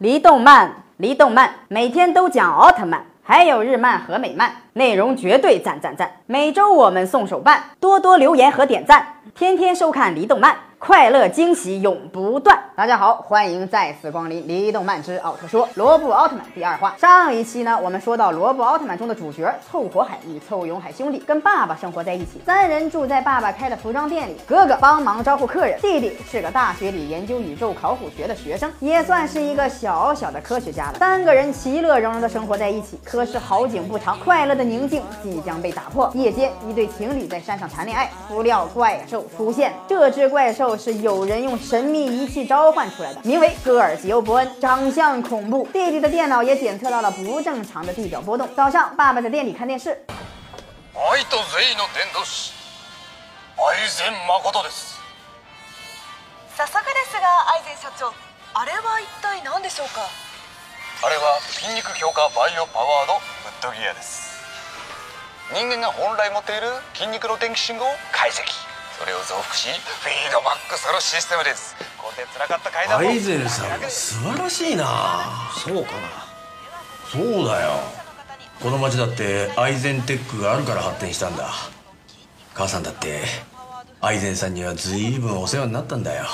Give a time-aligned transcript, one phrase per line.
[0.00, 4.50] 离动漫，离动漫，每天都讲奥特曼，还有日漫和美漫。
[4.74, 6.08] 内容绝对赞赞赞！
[6.26, 12.56] 每周我们送手办，多多留言和点赞，天天收看离动漫，快乐惊喜永不断。
[12.76, 16.94] 大家好，欢迎再次光临离动漫之奥特说罗布奥特曼第二话。
[16.96, 30.94] 上一期呢，我们说到罗布奥特曼中的主角凑火海与凑永海兄弟跟爸爸生活在一起，三人住在爸爸开的服装店里，哥哥帮忙招呼客人，弟弟是个大学里研究宇宙考古学的学生，也算是一个小小的科学家了。
[30.98, 34.59] 三个人其乐融融的生活在一起，可是好景不长，快乐。
[34.64, 36.10] 宁静即将被打破。
[36.14, 39.72] 夜间，一对情侣在山上谈恋爱，不料怪兽出现。
[39.88, 45.66] 这只怪兽是有人用神秘仪器召唤出来的，名为戈尔吉欧伯恩，长相恐怖。
[45.72, 48.48] 弟弟的电脑也检测到了不正常的地表波动。
[48.56, 50.00] 早上，爸爸在店里看电视。
[51.30, 52.50] との伝師、
[53.56, 54.94] 愛誠です。
[56.58, 58.12] ですが、愛社長、
[58.52, 60.00] あれは一体でしょうか？
[61.02, 63.18] あれは筋肉強化バイオパワードッ
[63.62, 64.39] ドギアです。
[65.52, 66.60] 人間が本来持っている
[66.94, 68.34] 筋肉の電気信号を解析
[69.00, 74.84] それを増幅しフィードバックするシステムですこれでらかった階段もアイゼンさん素晴らしいな
[75.58, 75.98] そうかな
[77.10, 77.72] そうだよ
[78.62, 81.50] この町だってアイゼンテックがあるから発展したんだ
[82.54, 83.22] 母さんだって
[84.00, 86.26] アイゼンさんには随分お世話になったんだよ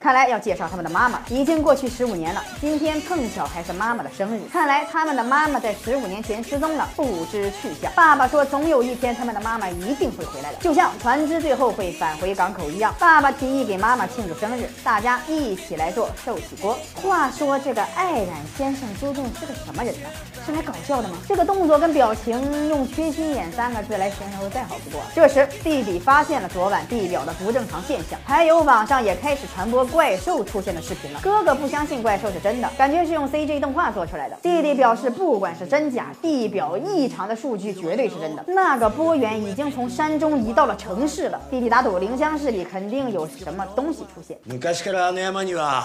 [0.00, 4.40] 看来要介绍他们的妈妈已经过去十五年了，今天碰巧还是妈妈的生日。
[4.52, 7.90] 看来他们的妈妈在十五年前失踪了，不知去向。
[7.96, 12.94] 爸爸说，总有一天他们的妈妈一定会回来的，就像船只最后会返回港口一样。
[13.00, 16.78] 爸爸提议给妈妈庆祝生日，大家一起来做寿喜锅。
[17.02, 20.08] 话说这个爱染先生究竟是个什么人呢？
[20.46, 21.16] 是来搞笑的吗？
[21.26, 25.00] 这个动作跟表情用“缺心眼”三个字来形容再好不过。
[25.12, 29.87] 这时弟弟发现了昨晚地表的不正常现象，还有网上也开始传播。
[29.90, 34.36] 怪兽出现的视频了，哥哥不相信怪兽是真的，感觉是用 C G 动画做出来的。
[34.42, 38.44] 弟弟表示，不管是真假，地表异常的数据绝对是真的。
[38.48, 41.40] 那个波源已经从山中移到了城市了。
[41.50, 44.38] 弟弟打赌，灵香市里肯定有什么东西出现。
[44.74, 45.82] 昔からあの山には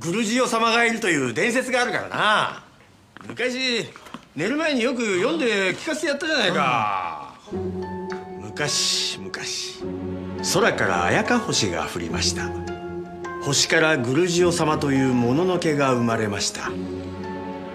[0.00, 2.62] グルジオ様がいるという伝説があるからな。
[3.28, 3.86] 昔
[4.34, 7.32] 寝る前によく読んで聞かせてやったじゃないか。
[8.42, 9.82] 昔昔、
[10.52, 12.71] 空から綾か星が降りました。
[13.44, 16.70] 星からグルジオ様というもののけが生まれました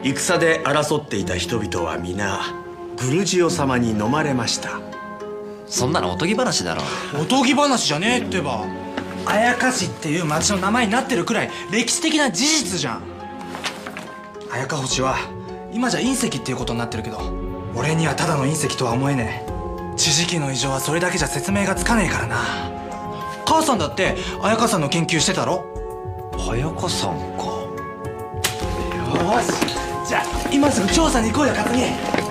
[0.02, 2.40] 戦で争っていた人々は皆
[3.02, 4.80] グルジオ様に飲まれました
[5.68, 6.82] そんなのおとぎ話だろ
[7.22, 8.64] おとぎ話じゃねえってば
[9.26, 13.02] あやかしっていう町の名前になってるくらい歴史的な事実じゃん
[14.50, 15.16] あやか星は
[15.74, 17.18] 今じゃ隕石っていうことになってるけど
[17.76, 19.46] 俺にはただの隕石とは思えね
[19.94, 22.77] え知識の異常はそれだけじゃ説明がつかねえからな
[23.48, 25.64] 母さんだって彩香さんの研究してたろ
[26.38, 27.44] 彩香さんか
[29.08, 29.74] よし
[30.06, 32.27] じゃあ今すぐ調査に行こうよ克己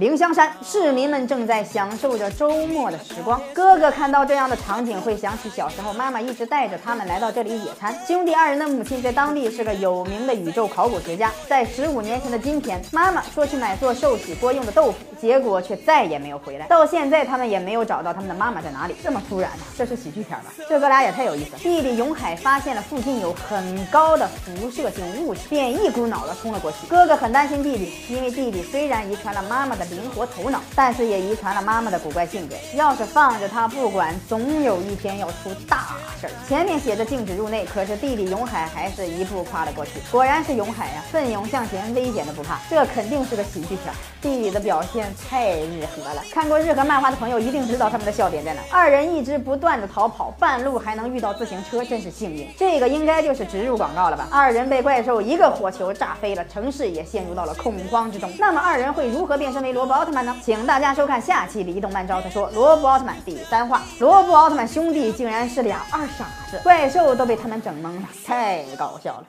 [0.00, 3.38] 凌香山市民们正在享受着周末的时光。
[3.52, 7.94] 哥哥看到这样的场景，会想起小时候妈妈一直带着他们来到这里野餐。
[8.06, 11.30] 兄弟二人的母亲在当地是个有名的宇宙考古学家。
[11.46, 16.66] 在十五年前的今天，妈妈说去买做寿喜锅用的豆腐，结果却再也没有回来。
[16.66, 18.94] 到现在，他们也没有找到他们的妈妈在哪里。
[19.04, 19.64] 这么突然呢？
[19.76, 20.44] 这是喜剧片吧？
[20.66, 21.56] 这哥俩也太有意思。
[21.58, 26.86] 弟弟永海发现了附近有很高的辐射性物质，便一股脑的冲了过去。
[26.88, 29.89] 哥哥很担心弟弟，因为弟弟虽然遗传了妈妈的。
[29.94, 32.54] 灵活头脑，但是也遗传了妈妈的古怪性格。
[32.74, 36.32] 要是放着他不管，总有一天要出大事儿。
[36.48, 39.92] 前面写着禁止入内，可是弟弟永海还是一步跨了过去。
[40.10, 42.58] 果然是永海呀，奋勇向前，危险的不怕。
[42.68, 46.22] 这肯定是个喜剧片，弟弟的表现太日和了。
[46.32, 48.60] 看过日和漫画的朋友一定知道他们的笑点在哪。
[48.70, 52.46] 二人一直不断的逃跑，半路还能遇到自行车，真是幸运。
[52.56, 54.28] 这个应该就是植入广告了吧？
[54.30, 58.30] 二人被怪兽一个火球炸飞了，城市也陷入到了恐慌之中。
[58.38, 59.70] 那么二人会如何变身为？
[59.80, 60.36] 罗布奥特曼呢？
[60.44, 62.20] 请大家收看下期的动漫招。
[62.20, 69.26] 他说：“罗布奥特曼第三话，罗布奥特曼兄弟竟然是俩二傻子，怪兽都被他们整懵了，太搞笑了。”